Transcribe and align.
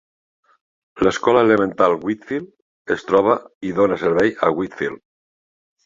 L'escola 1.07 1.43
elemental 1.47 1.95
Wheatfield 2.07 2.97
es 2.99 3.07
troba 3.13 3.39
i 3.73 3.77
dona 3.83 4.03
servei 4.09 4.37
a 4.49 4.55
Wheatfield. 4.61 5.07